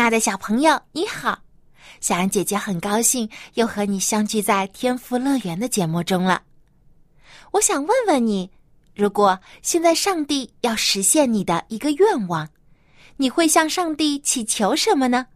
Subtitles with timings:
[0.00, 1.40] 亲爱的小朋友，你好！
[2.00, 6.40] 小安姐姐很高兴又和你相聚在天赋乐园的节目中了。
[7.50, 8.50] 我想问问你，
[8.94, 12.48] 如果现在上帝要实现你的一个愿望，
[13.18, 15.26] 你会向上帝祈求什么呢？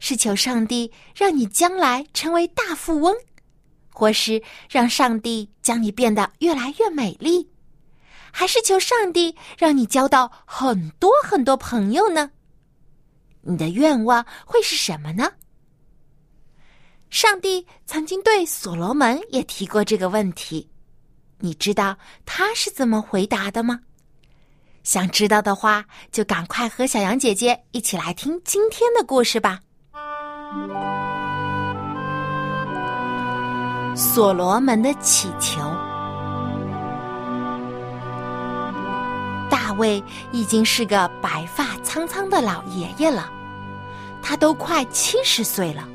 [0.00, 3.14] 是求上帝让你将来成为大富翁，
[3.92, 7.48] 或是让上帝将你变得越来越美丽，
[8.32, 12.32] 还是求上帝让你交到很多很多朋友呢？
[13.42, 15.30] 你的愿望会是什么呢？
[17.10, 20.68] 上帝曾经对所罗门也提过这个问题，
[21.38, 23.80] 你知道他是怎么回答的吗？
[24.84, 29.60] 想知道的话，就赶快和小羊姐姐一起来听今天的故事吧。
[33.94, 35.60] 所罗门的祈求。
[39.78, 43.32] 卫已经是个白发苍苍的老爷爷了。
[44.20, 45.88] 他都快七十岁了。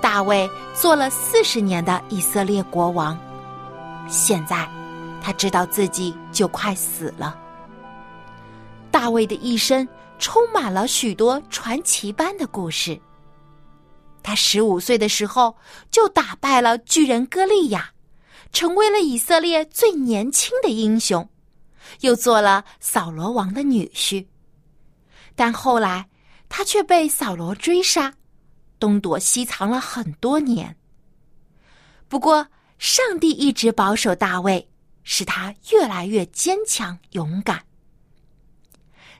[0.00, 3.18] 大卫做了四十年的以色列国王，
[4.08, 4.66] 现在
[5.20, 7.36] 他知道自己就快死了。
[8.90, 9.86] 大卫的一生
[10.18, 12.98] 充满了许多传奇般的故事。
[14.22, 15.56] 他十五岁的时候
[15.90, 17.90] 就打败了巨人歌利亚，
[18.52, 21.28] 成为了以色列最年轻的英雄，
[22.00, 24.26] 又做了扫罗王的女婿。
[25.34, 26.08] 但后来。
[26.50, 28.14] 他却被扫罗追杀，
[28.78, 30.78] 东躲西藏了很多年。
[32.08, 32.48] 不过，
[32.78, 34.70] 上帝一直保守大卫，
[35.04, 37.64] 使他越来越坚强勇敢。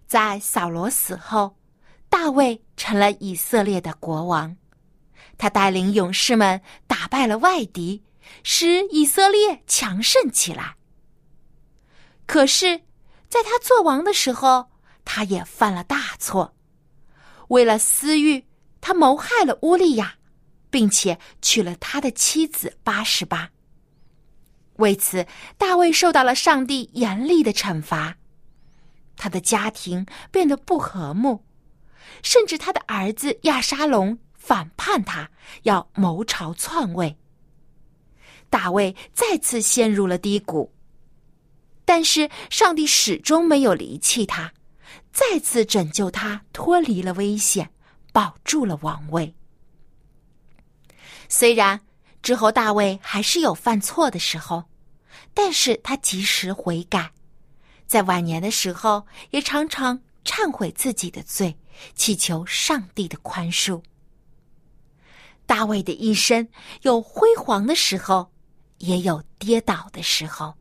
[0.06, 1.58] 在扫罗死后，
[2.08, 4.56] 大卫成了以色列的国王。
[5.36, 8.02] 他带领勇士们打败了外敌，
[8.42, 10.77] 使以色列强盛起来。
[12.28, 12.82] 可是，
[13.30, 14.70] 在他做王的时候，
[15.02, 16.54] 他也犯了大错。
[17.48, 18.44] 为了私欲，
[18.82, 20.16] 他谋害了乌利亚，
[20.68, 23.48] 并且娶了他的妻子八十八。
[24.74, 28.18] 为此，大卫受到了上帝严厉的惩罚，
[29.16, 31.42] 他的家庭变得不和睦，
[32.22, 35.30] 甚至他的儿子亚沙龙反叛他，
[35.62, 37.16] 要谋朝篡位。
[38.50, 40.70] 大卫再次陷入了低谷，
[41.88, 44.52] 但是上帝始终没有离弃他。
[45.10, 47.70] 再次拯救他脱离了危险，
[48.12, 49.34] 保住了王位。
[51.30, 51.80] 虽然
[52.20, 54.64] 之后大卫还是有犯错的时候，
[55.32, 57.10] 但是他及时悔改，
[57.86, 61.56] 在晚年的时候也常常忏悔自己的罪，
[61.94, 63.82] 祈求上帝的宽恕。
[65.46, 66.46] 大卫的一生
[66.82, 68.30] 有辉煌的时候，
[68.76, 70.57] 也有跌倒的时候，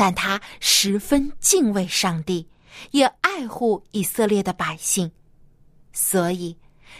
[0.00, 2.48] 但他十分敬畏上帝。
[2.92, 5.12] 也爱护以色列的百姓，
[5.92, 6.56] 所以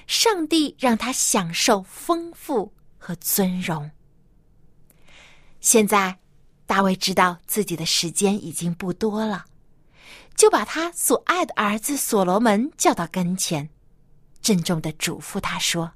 [0.06, 3.91] 上帝让他享受丰富和尊荣。
[5.60, 6.19] 现在
[6.66, 9.47] 大卫知道自己的时间已经不多了，
[10.34, 13.71] 就把他所爱的儿子所罗门叫到跟前，
[14.43, 15.93] 郑重的嘱咐他说：“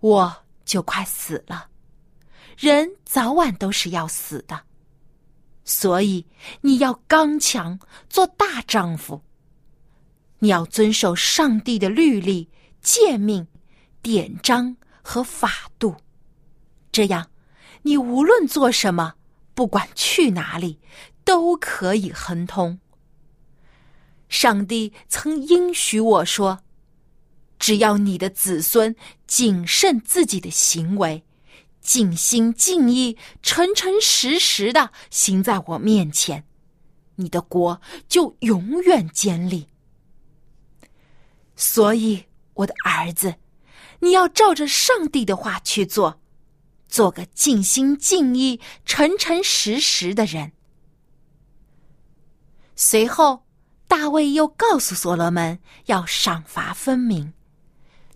[0.00, 1.70] 我就快死了，
[2.58, 4.64] 人早晚都是要死的。”
[5.68, 6.24] 所以
[6.62, 9.20] 你要刚强，做大丈夫。
[10.38, 12.48] 你要遵守上帝的律例、
[12.80, 13.46] 诫命、
[14.00, 15.96] 典章和法度，
[16.90, 17.28] 这样
[17.82, 19.16] 你无论做什么，
[19.52, 20.80] 不管去哪里，
[21.22, 22.80] 都可以亨通。
[24.30, 26.60] 上帝曾应许我说
[27.58, 31.24] ：“只要你的子孙谨慎自己的行为。”
[31.80, 36.44] 尽心尽意、诚诚实实的行在我面前，
[37.16, 39.68] 你的国就永远坚立。
[41.56, 43.36] 所以，我的儿子，
[44.00, 46.20] 你要照着上帝的话去做，
[46.86, 50.52] 做个尽心尽意、诚诚实实的人。
[52.76, 53.44] 随后，
[53.88, 57.32] 大卫又告诉所罗门，要赏罚分明，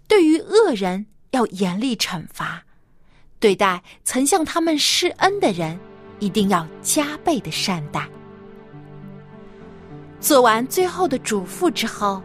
[0.07, 2.65] 对于恶人要严厉惩罚。
[3.43, 5.77] 对待曾向他们施恩的人，
[6.21, 8.09] 一定要加倍的善待。
[10.21, 12.23] 做完最后的嘱咐之后，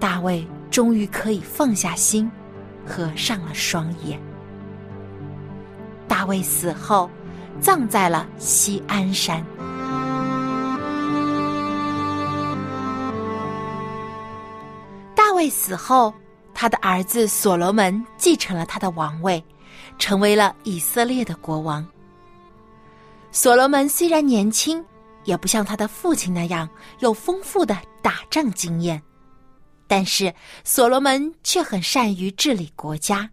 [0.00, 2.30] 大卫终于可以放下心，
[2.86, 4.18] 合上了双眼。
[6.08, 7.10] 大卫死后，
[7.60, 9.44] 葬在了西安山。
[15.14, 16.14] 大卫死后，
[16.54, 19.44] 他的儿子所罗门继承了他的王位，
[19.98, 21.86] 成为了以色列的国王。
[23.30, 24.84] 所罗门虽然年轻，
[25.24, 26.68] 也不像他的父亲那样
[27.00, 29.02] 有丰富的打仗经验，
[29.86, 30.34] 但是
[30.64, 33.30] 所罗门却很善于治理国家，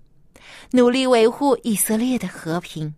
[0.71, 2.93] 努力维护以色列的和平。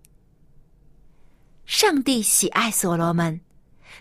[1.66, 3.40] 上帝喜爱所罗门，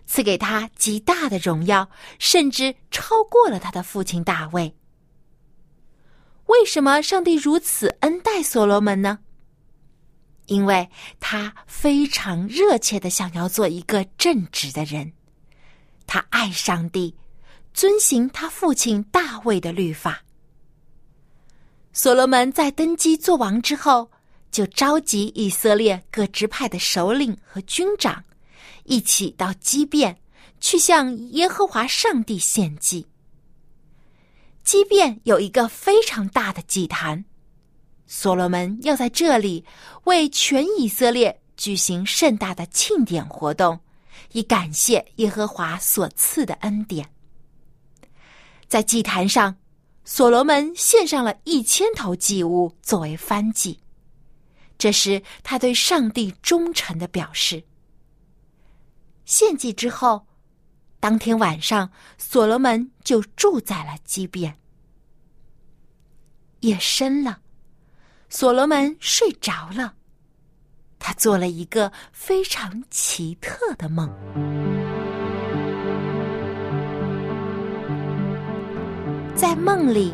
[0.07, 1.89] 赐给他极大的荣耀，
[2.19, 4.75] 甚至超过了他的父亲大卫。
[6.47, 9.19] 为什么上帝如此恩待所罗门呢？
[10.47, 10.89] 因为
[11.21, 15.13] 他非常热切的想要做一个正直的人，
[16.07, 17.15] 他爱上帝，
[17.75, 20.23] 遵行他父亲大卫的律法。
[21.93, 24.11] 所罗门在登基做王之后，
[24.51, 28.25] 就召集以色列各支派的首领和军长，
[28.85, 30.19] 一起到基变
[30.61, 33.07] 去向耶和华上帝献祭。
[34.63, 37.25] 基变有一个非常大的祭坛。
[38.07, 39.65] 所罗门要在这里
[40.05, 43.79] 为全以色列举行盛大的庆典活动，
[44.33, 47.09] 以感谢耶和华所赐的恩典。
[48.69, 49.57] 在祭坛上，
[50.05, 53.79] 所罗门献上了一千头祭物作为燔祭，
[54.79, 57.63] 这是他对上帝忠诚的表示。
[59.25, 60.25] 献祭之后，
[61.01, 64.57] 当天晚上，所罗门就住在了基变。
[66.61, 67.41] 夜深了。
[68.29, 69.95] 所罗门睡着了，
[70.99, 74.13] 他做了一个非常奇特的梦。
[79.35, 80.13] 在梦里，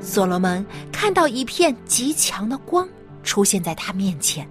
[0.00, 2.88] 所罗门看到一片极强的光
[3.22, 4.48] 出现在他面前，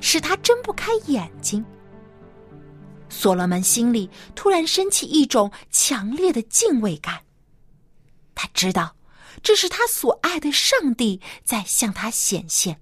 [0.00, 1.64] 使他睁不开眼睛。
[3.08, 7.20] 所罗门心里突然升起一种强烈的敬畏感，
[8.36, 8.94] 他知道。
[9.42, 12.80] 这是他所爱的上帝在向他显现。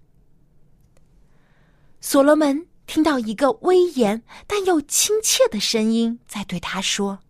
[2.00, 7.20] 所罗门听到一个威严但又亲切的声音在对他说：“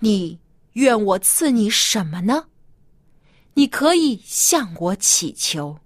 [0.00, 0.40] 你
[0.74, 2.46] 愿我赐你什么呢？
[3.54, 5.78] 你可以向我祈求。”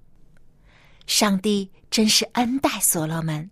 [1.07, 3.51] 上帝真是恩待所罗门，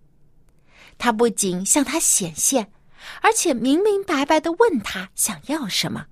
[0.97, 2.71] 他不仅向他显现，
[3.21, 6.07] 而且明明白白的问他想要什么。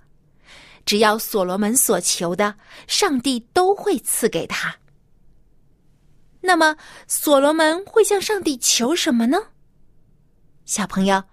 [0.84, 4.76] 只要所罗门所求的，上帝都会赐给他。
[6.40, 6.76] 那么，
[7.06, 9.38] 所罗门会向上帝求什么呢？
[10.66, 11.24] 小朋友，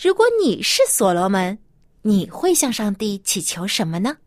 [0.00, 1.58] 如果你是所罗门，
[2.02, 4.18] 你会向上帝祈求什么呢？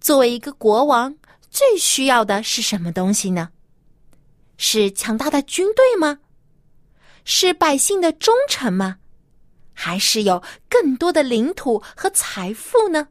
[0.00, 1.16] 作为一个国王，
[1.50, 3.50] 最需要的是什么东西呢？
[4.56, 6.20] 是强大的军队吗？
[7.24, 8.98] 是百姓的忠诚吗？
[9.72, 13.08] 还是有更多的领土和财富呢？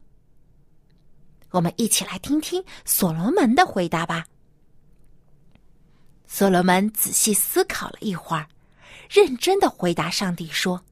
[1.54, 4.26] 我们一起来听听所罗门的回答吧。
[6.26, 8.48] 所罗门仔细思考了一会儿，
[9.08, 10.84] 认真的回答上帝说：“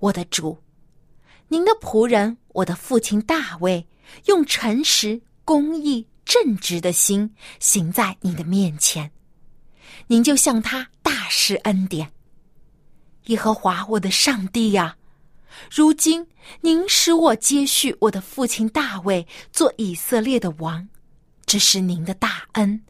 [0.00, 0.58] 我的主，
[1.48, 3.88] 您的仆人，我的父亲大卫，
[4.26, 9.10] 用诚实、公义、正直的心行在你的面前，
[10.08, 12.12] 您就向他大施恩典。
[13.28, 14.94] 耶和华我的上帝呀！”
[15.70, 16.26] 如今，
[16.60, 20.88] 您使我接续我的父亲大卫做以色列的王，
[21.44, 22.84] 这是您的大恩，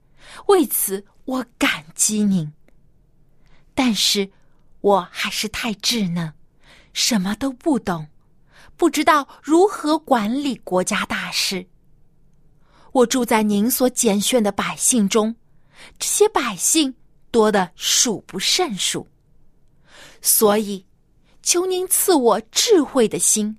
[0.46, 2.52] 为此我感激您。
[3.74, 4.30] 但是，
[4.80, 6.32] 我还是太稚嫩，
[6.92, 8.08] 什么都不懂，
[8.76, 11.66] 不知道如何管理国家大事。
[12.92, 15.34] 我住在您所拣选的百姓中，
[15.98, 16.94] 这些百姓
[17.30, 19.06] 多的数不胜数，
[20.20, 20.87] 所以。
[21.48, 23.56] 求您赐我智慧的心，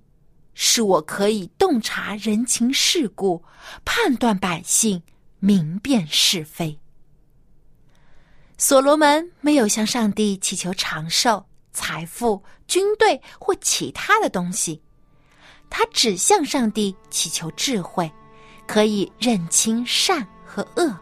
[0.53, 3.43] 使我可以洞察人情世故，
[3.83, 5.01] 判断百姓，
[5.39, 6.77] 明辨是非。
[8.59, 11.43] 所罗门没有向上帝祈求长寿、
[11.73, 14.79] 财富、军队或其他的东西，
[15.67, 18.07] 他只向上帝祈求智慧，
[18.67, 20.95] 可以认清善和恶、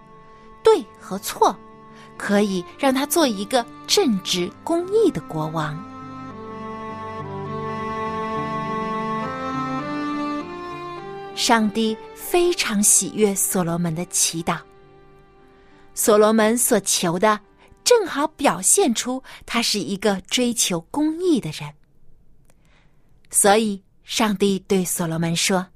[0.64, 1.54] 对和错，
[2.18, 5.78] 可以让他做一个正直公义的国王。
[11.38, 14.60] 上帝非常喜悦所罗门的祈祷。
[15.94, 17.40] 所罗门所求的，
[17.84, 21.72] 正好表现出他是一个追求公义的人。
[23.30, 25.68] 所以，上帝对所罗门说：“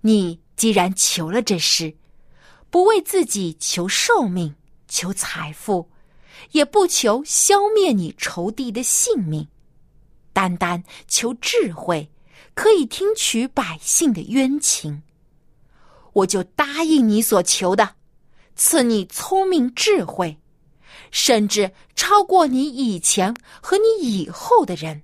[0.00, 1.94] 你既然求了这事，
[2.70, 4.54] 不为自己求寿命、
[4.88, 5.86] 求财富，
[6.52, 9.46] 也不求消灭你仇敌的性命，
[10.32, 12.10] 单单求智慧，
[12.58, 15.04] 可以听取百姓的冤情，
[16.12, 17.94] 我就答应你所求的，
[18.56, 20.40] 赐你聪明智慧，
[21.12, 25.02] 甚至超过你以前和你以后的人。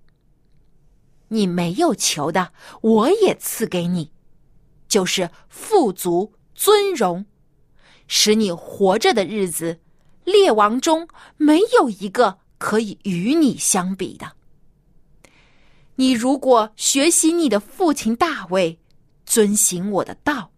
[1.28, 4.10] 你没有求的，我也赐给你。”
[4.90, 7.24] 就是富足、尊荣，
[8.08, 9.78] 使你活着的日子，
[10.24, 11.06] 列王中
[11.36, 14.32] 没有一个可以与你相比的。
[15.96, 18.80] 你如果学习你的父亲大卫，
[19.24, 20.50] 遵行我的道，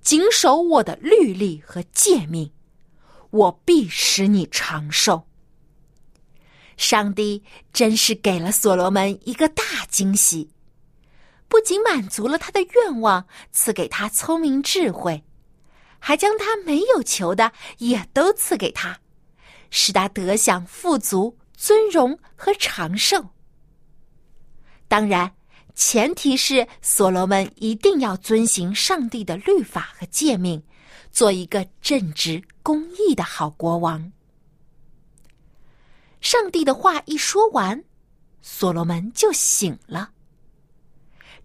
[0.00, 2.52] 谨守我的律例和诫命，
[3.30, 5.26] 我必使你长寿。
[6.76, 10.50] 上帝真是给了所罗门一个大惊喜。
[11.48, 15.22] 不仅满足了他的愿望，赐给他聪明智慧，
[15.98, 19.00] 还将他没有求的也都赐给他，
[19.70, 23.30] 使他得享富足、尊荣和长寿。
[24.92, 25.34] 当然，
[25.74, 30.62] 前提是所罗门一定要遵行上帝的律法和诫命，
[31.10, 34.12] 做一个正直、公义的好国王。
[36.20, 37.82] 上帝的话一说完，
[38.42, 40.10] 所罗门就醒了。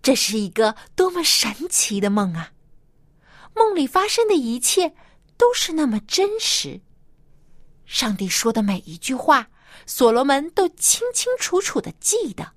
[0.01, 2.51] 这是一个多么神奇的梦啊！
[3.55, 4.93] 梦里发生的一切
[5.37, 6.81] 都是那么真实。
[7.85, 9.47] 上帝说的每一句话，
[9.85, 12.56] 所罗门都清清楚楚的记得，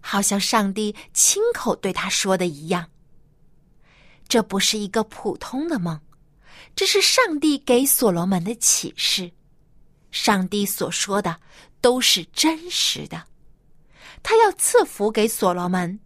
[0.00, 2.88] 好像上帝亲口对他说的一样。
[4.28, 6.00] 这不是一个普通的梦，
[6.76, 9.30] 这是上帝给所罗门的启示。
[10.10, 11.40] 上帝所说的
[11.80, 13.24] 都是真实的，
[14.22, 16.00] 他要赐福给所罗门。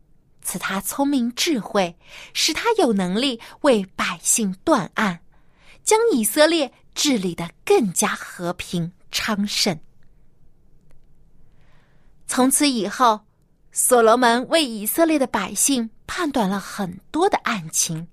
[0.45, 1.97] 赐他聪明智慧，
[2.35, 5.23] 使他有能力为百姓断案，
[5.85, 9.79] 将以色列治理的更加和平昌盛。
[12.27, 13.21] 从此以后，
[13.73, 18.07] 所罗门为以色列的百姓判断了很多的案情，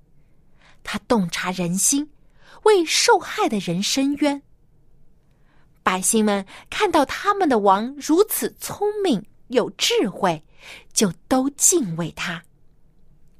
[0.83, 2.09] 他洞察人心，
[2.63, 4.41] 为受害的人伸冤。
[5.83, 10.43] 百姓们看到他们的王如此聪明有智慧。
[10.91, 12.43] 就都敬畏他，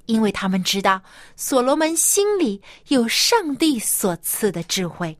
[0.06, 1.02] 因为他们知道
[1.36, 5.18] 所罗门心里有上帝所赐的智慧，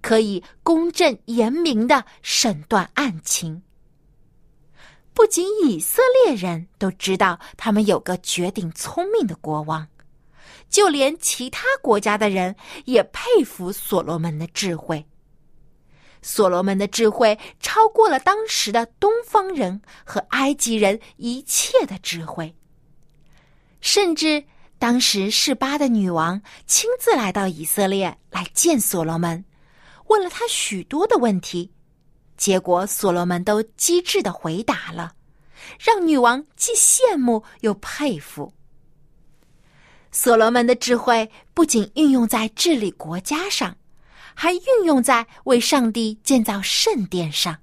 [0.00, 3.60] 可以公正严明的审断案情。
[5.16, 9.88] 不仅以色列人都知道他们有个绝顶聪明的国王，
[10.68, 12.54] 就连其他国家的人
[12.84, 15.06] 也佩服所罗门的智慧。
[16.20, 22.54] 所罗门的智慧超过了当时的东方人和埃及人一切的智慧，
[23.80, 24.44] 甚至
[24.78, 29.42] 当时示巴的女王亲自来到以色列来见所罗门，
[30.08, 31.72] 问了他许多的问题，
[32.36, 35.14] 结果所罗门都机智的回答了，
[35.78, 38.52] 让女王既羡慕又佩服。
[40.10, 43.76] 所罗门的智慧不仅运用在治理国家上。
[44.38, 47.56] 还运用在为上帝建造圣殿上，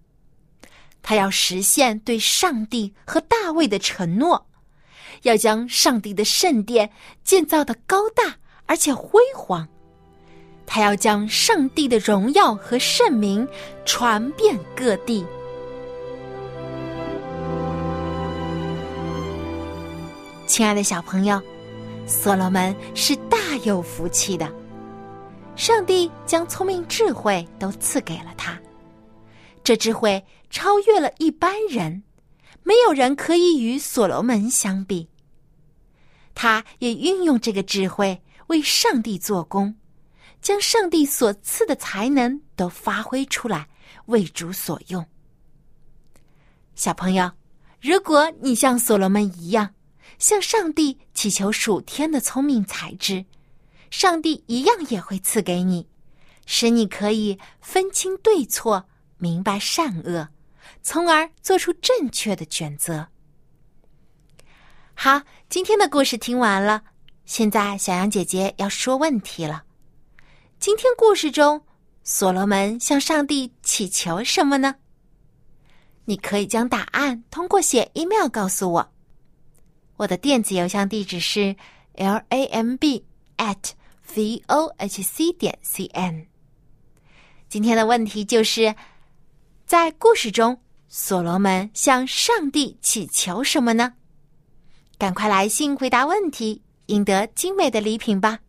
[1.04, 4.44] 他要实现对上帝和大卫的承诺，
[5.22, 6.92] 要将上帝的圣殿
[7.24, 9.70] 建造的高大而且辉煌，
[10.66, 13.48] 他要将上帝的荣耀和圣名
[13.86, 15.26] 传遍各地。
[20.46, 21.42] 亲爱的小朋友，
[22.06, 24.52] 所罗门是大有福气的。
[25.56, 28.60] 上帝将聪明智慧都赐给了他，
[29.64, 32.04] 这智慧超越了一般人，
[32.64, 35.08] 没有人可以与所罗门相比。
[36.36, 39.76] 他也运用这个智慧为上帝做工，
[40.44, 43.66] 将上帝所赐的才能都发挥出来，
[44.08, 45.04] 为主所用。
[46.76, 47.32] 小朋友，
[47.80, 49.74] 如果你像所罗门一样，
[50.20, 53.26] 向上帝祈求属天的聪明才智。
[53.90, 55.88] 上帝一样也会赐给你，
[56.46, 58.86] 使你可以分清对错，
[59.18, 60.28] 明白善恶，
[60.82, 63.08] 从而做出正确的选择。
[64.94, 66.84] 好，今天的故事听完了，
[67.24, 69.64] 现在小羊姐姐要说问题了。
[70.64, 71.62] 今天故事中，
[72.06, 74.76] 所罗门向上帝祈求什么呢？
[76.06, 78.92] 你可以将答案通过写 email 告诉我，
[79.98, 81.54] 我的电子邮箱地址是
[81.96, 83.06] l a m b
[83.36, 83.72] at。
[84.16, 86.28] v o h c 点 c n。
[87.50, 88.74] 今天的问题就是，
[89.66, 93.96] 在故事中，所罗门向上帝祈求什么呢？
[94.98, 98.40] 赶快来信回答问题，赢得精美的礼品吧！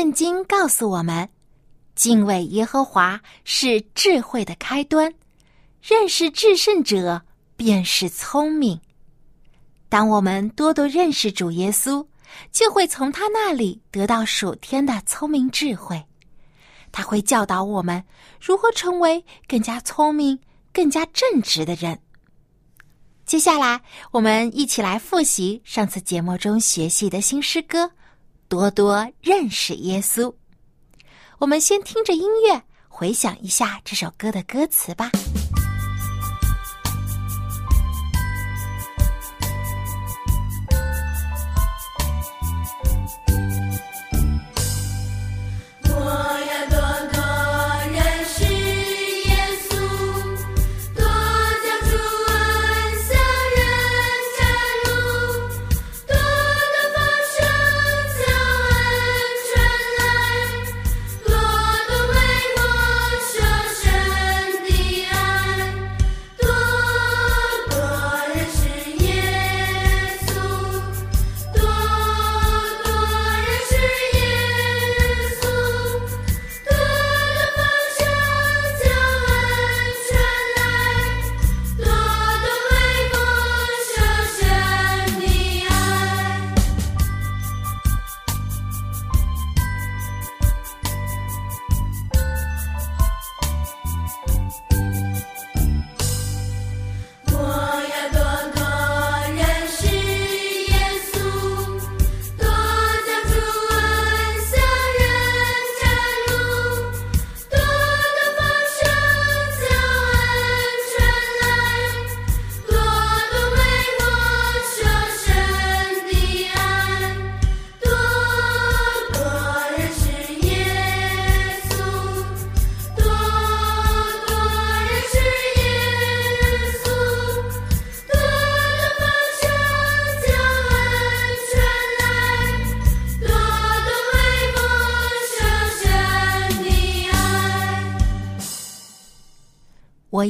[0.00, 1.28] 圣经告诉我们，
[1.94, 5.12] 敬畏耶和华是智慧的开端，
[5.82, 7.20] 认识至圣者
[7.54, 8.80] 便是聪明。
[9.90, 12.06] 当我们多多认识主耶稣，
[12.50, 16.02] 就会从他那里得到属天的聪明智慧。
[16.90, 18.02] 他会教导我们
[18.40, 20.40] 如何成为更加聪明、
[20.72, 22.00] 更加正直的人。
[23.26, 27.92] 接下来，我们一起来复习上次节目中学习的新诗歌。
[28.50, 30.34] 多多认识耶稣。
[31.38, 35.08] 我们先听着音乐，回想一下这首歌的歌词吧。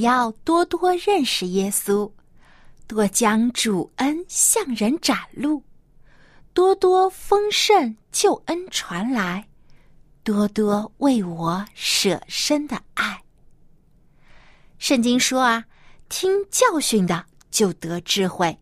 [0.01, 2.11] 要多多认识耶稣，
[2.87, 5.63] 多将主恩向人展露，
[6.53, 9.49] 多多丰盛救恩传来，
[10.23, 13.23] 多多为我舍身的爱。
[14.79, 15.65] 圣经说啊，
[16.09, 18.59] 听教训的就得智慧。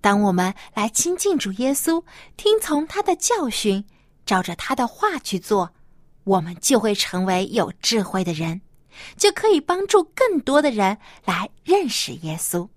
[0.00, 2.04] 当我们来亲近主耶稣，
[2.36, 3.84] 听从他的教训，
[4.24, 5.72] 照着他的话去做，
[6.24, 8.60] 我们就会成为有智慧的人。
[9.16, 12.68] 就可以帮助更多的人来认识耶稣。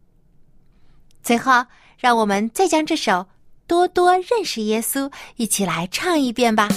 [1.22, 1.66] 最后，
[1.98, 3.12] 让我们再将这首
[3.68, 6.68] 《多多认识耶稣》一起来唱一遍吧。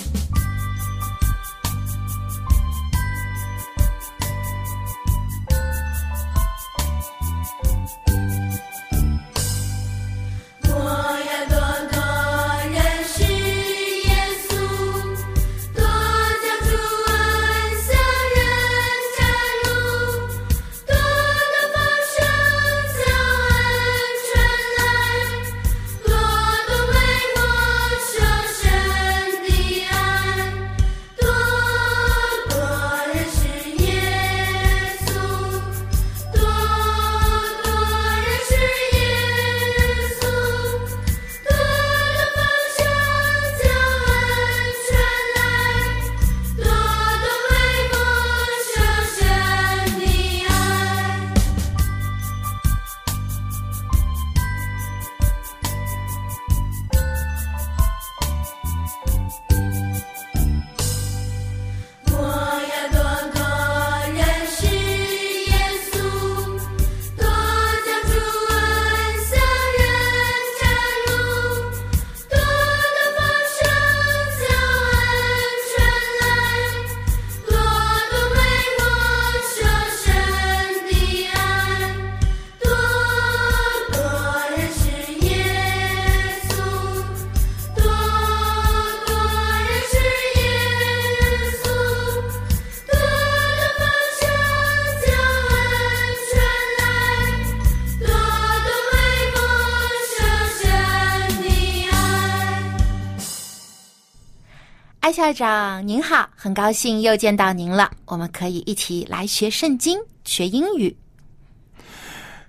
[105.22, 107.88] 校长您好，很高兴又见到您了。
[108.06, 110.96] 我们可以一起来学圣经、学英语。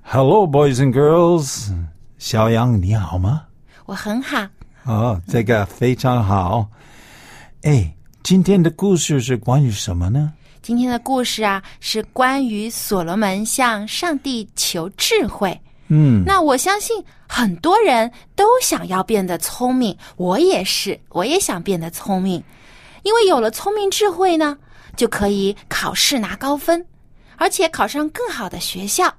[0.01, 1.71] Hello, boys and girls.
[2.17, 3.43] 小杨，你好吗？
[3.85, 4.47] 我很好。
[4.85, 6.67] 哦，这个非常好。
[7.61, 10.33] 哎，今天的故事是关于什么呢？
[10.63, 15.55] 今天的故事啊，是关于所罗门向上帝求智慧。
[15.89, 22.43] 嗯，那我相信很多人都想要变得聪明，我也是，我也想变得聪明，
[23.03, 24.57] 因为有了聪明智慧呢，
[24.95, 26.85] 就可以考试拿高分，
[27.37, 29.13] 而且考上更好的学校，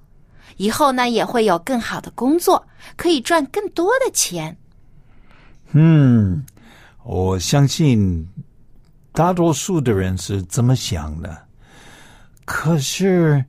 [0.57, 2.67] 以后呢也会有更好的工作，
[2.97, 4.57] 可以赚更多的钱。
[5.73, 6.45] 嗯，
[7.03, 8.27] 我相信
[9.13, 11.37] 大多数的人是这么想的。
[12.45, 13.45] 可是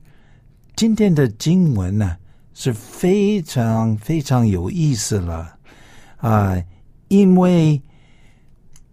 [0.74, 2.16] 今天的经文呢，
[2.54, 5.56] 是非常非常有意思了
[6.18, 6.56] 啊、
[7.08, 7.80] 因为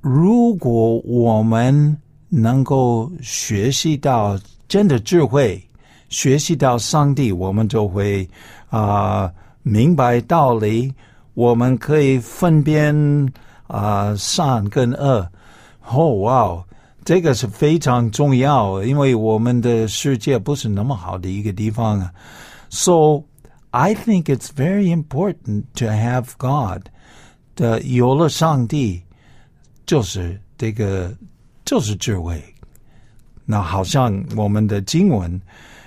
[0.03, 4.37] 如果我们能够学习到
[4.67, 5.63] 真的智慧，
[6.09, 8.29] 学习到上帝，我们就会
[8.69, 10.93] 啊、明白道理，
[11.35, 12.93] 我们可以分辨
[13.67, 15.25] 啊、善跟恶。
[15.87, 16.61] 哦，哇，
[17.05, 22.11] 这个是非常重要，因为我们的世界不是那么好的一个地方啊。
[22.69, 23.23] So
[23.69, 26.87] I think it's very important to have God.
[27.55, 29.01] 的有了上帝，
[29.86, 31.14] 就是这个
[31.64, 32.42] 就是智慧。
[33.44, 35.40] 那好像我们的经文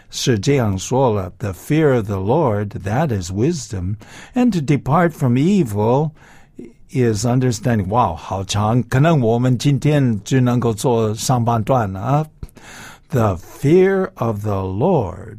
[0.09, 3.97] 是这样说了：“The fear of the Lord, that is wisdom,
[4.33, 6.11] and to depart from evil
[6.89, 12.25] is understanding。”哇，好长，可能我们今天只能够做上半段啊。
[13.09, 15.37] The fear of the Lord,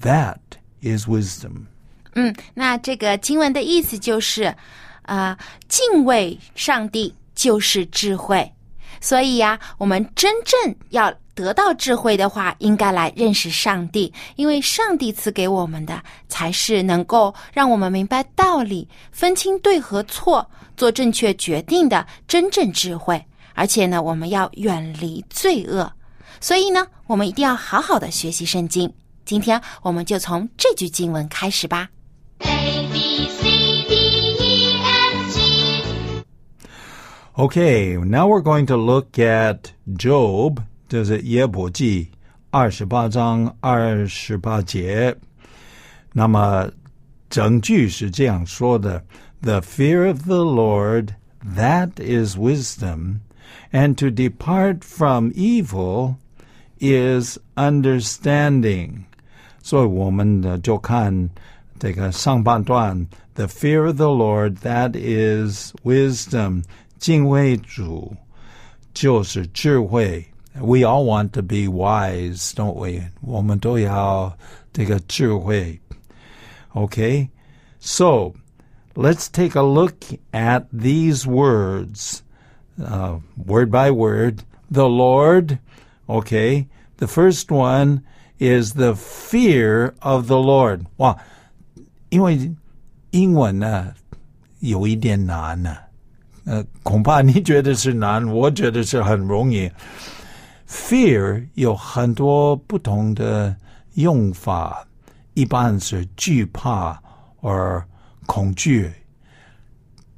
[0.00, 0.38] that
[0.82, 1.66] is wisdom。
[2.14, 4.54] 嗯，那这个经文的意思就是，
[5.02, 5.36] 呃，
[5.68, 8.53] 敬畏上帝 就是智慧。
[8.99, 15.99] 所以呀、我们真正要得到智慧的话，应该来认识上帝，因为上帝赐给我们的
[16.29, 23.19] 才是能够让我们明白道理、分清对和错、做正确决定的真正智慧。
[23.55, 25.91] 而且呢，我们要远离罪恶。
[26.39, 28.93] 所以呢，我们一定要好好的学习圣经。
[29.25, 31.89] 今天我们就从这句经文开始吧。
[37.40, 42.08] Okay, now we're going to look at Job, 就是耶伯记
[42.50, 45.14] 二十八章二十八节。
[46.14, 46.70] 那么
[47.28, 49.02] 整句是这样说的：“
[49.42, 51.10] The fear of the Lord,
[51.44, 53.16] that is wisdom,
[53.70, 56.14] and to depart from evil
[56.78, 59.04] is understanding。”
[59.62, 61.28] 所以我们呢就看
[61.78, 66.62] 这个上半段，“The fear of the Lord, that is wisdom。”
[67.00, 68.14] 敬畏主
[68.94, 70.24] 就是智慧。
[70.54, 73.10] We all want to be wise, don't we?
[73.20, 74.36] 我们都要
[74.72, 75.80] 这个智慧。
[76.72, 77.28] Okay,
[77.78, 78.32] so
[78.94, 79.94] let's take a look
[80.32, 82.22] at these words,
[82.78, 84.40] uh, word by word.
[84.70, 85.58] The Lord,
[86.08, 86.66] okay.
[86.98, 88.02] The first one
[88.38, 90.86] is the fear of the Lord.
[90.96, 91.18] 哇，
[92.08, 92.54] 因为
[93.10, 93.92] 英文呢
[94.60, 95.76] 有一点难呢、
[96.45, 99.69] 呃，恐怕你觉得是难， 我觉得是很容易。
[100.67, 103.55] Fear 有很多不同的
[103.95, 104.87] 用法，
[105.33, 106.93] 一般是惧怕
[107.35, 107.83] 或
[108.25, 108.91] 恐惧，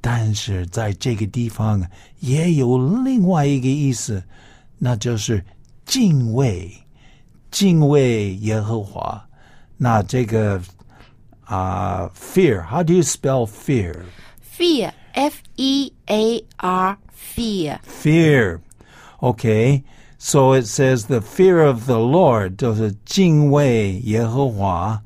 [0.00, 1.84] 但是在这个地方
[2.20, 4.22] 也有另外一个意思，
[4.78, 5.44] 那就是
[5.84, 6.72] 敬畏，
[7.50, 9.20] 敬畏耶和华。
[9.76, 10.62] 那这个
[11.44, 14.92] 啊、f e a r how do you spell fear？fear？
[15.13, 17.79] Fear, F E A R, fear.
[17.83, 18.61] fear.
[19.21, 19.83] Okay,
[20.17, 25.01] so it says the fear of the Lord 就是敬畏耶和华。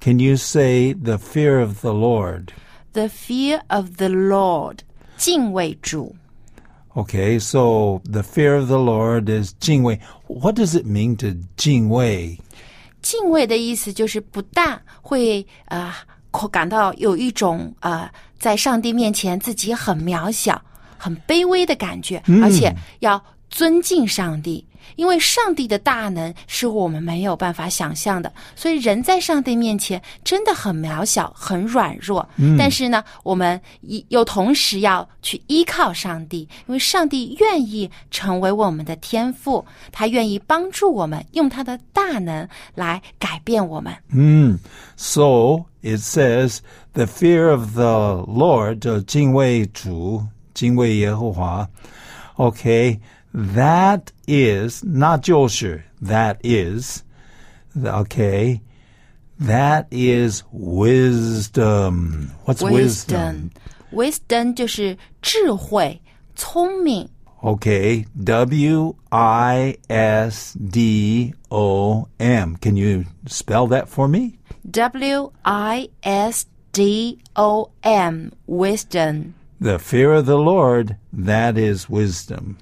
[0.00, 2.52] Can you say the fear of the Lord?
[2.92, 4.80] The fear of the Lord,
[5.16, 6.14] 敬畏主。
[6.94, 10.00] Okay, so the fear of the Lord is 敬畏.
[10.26, 12.38] What does it mean to 敬畏?
[13.02, 15.92] 敬畏的意思就是不但会呃
[16.50, 20.61] 感到有一种呃 在上帝面前自己很渺小、
[20.97, 24.65] 很卑微的感觉，而且要尊敬上帝，
[24.95, 32.27] 因为上帝的大能是我们没有办法想象的，所以人在上帝面前真的很渺小、很软弱。
[32.57, 43.93] 但是呢，我们一又同时要去依靠上帝，因为上帝愿意成为我们的天赋，他愿意帮助我们，用他的大能来改变我们。
[44.09, 44.59] Mm.
[44.95, 46.59] So it says
[46.93, 51.67] the fear of the Lord 就敬畏主，敬畏耶和华。
[52.35, 52.99] Okay,
[53.32, 57.02] that is 那就是 that is
[57.74, 58.60] okay.
[59.40, 62.30] That is wisdom.
[62.44, 63.50] What's wisdom?
[63.92, 66.00] Wisdom 就是智慧、
[66.36, 67.08] 聪明。
[67.42, 72.56] Okay, W I S D O M.
[72.56, 74.38] Can you spell that for me?
[74.70, 79.34] W I S D O M wisdom.
[79.60, 82.56] The fear of the Lord, that is wisdom.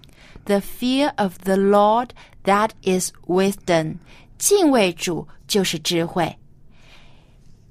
[0.48, 2.12] The fear of the Lord
[2.46, 3.98] that is wisdom.
[4.38, 6.38] 敬畏主就是智慧。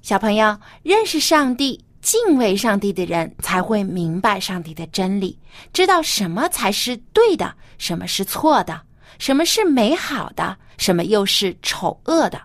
[0.03, 5.39] 小朋友，认识上帝、敬畏上帝的人，才会明白上帝的真理，
[5.73, 8.79] 知道什么才是对的，什么是错的，
[9.17, 12.39] 什么是美好的，什么又是丑恶的。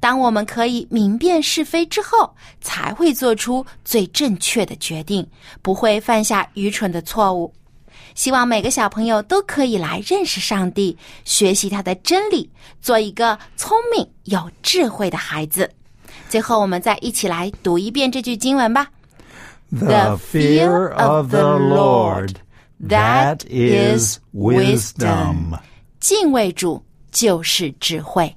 [0.00, 5.28] 当我们可以明辨是非之后，才会做出最正确的决定，
[5.60, 7.52] 不会犯下愚蠢的错误。
[8.16, 12.50] 希望每个小朋友都可以来认识上帝，学习他的真理，
[12.80, 15.70] 做一个聪明有智慧的孩子。
[16.28, 18.88] 最后，我们再一起来读一遍这句经文吧。
[19.70, 22.36] The fear of the Lord,
[22.88, 25.58] that is wisdom.
[26.00, 28.34] 敬畏主就是智慧。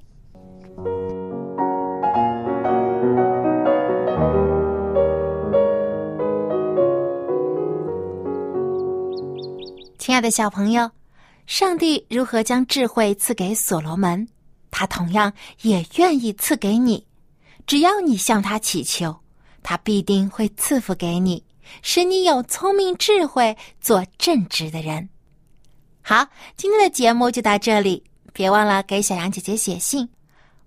[10.00, 10.90] 亲爱的小朋友，
[11.44, 14.26] 上帝如何将智慧赐给所罗门，
[14.70, 17.06] 他同样也愿意赐给你。
[17.66, 19.14] 只要你向他祈求，
[19.62, 21.44] 他必定会赐福给你，
[21.82, 25.10] 使你有聪明智慧，做正直的人。
[26.00, 30.08] 好，今天的节目就到这里，别忘了给小羊姐姐写信。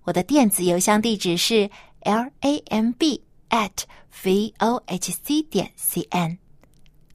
[0.04, 1.68] 我的电子邮箱地址是
[2.04, 3.20] l a m b
[3.50, 3.82] at
[4.22, 6.38] v o h c 点 c n。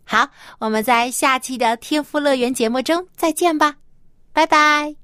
[0.10, 3.76] 好我们在下期的天赋乐园节目中再见吧
[4.34, 4.96] 拜拜。